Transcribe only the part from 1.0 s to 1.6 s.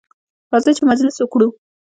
وکړو.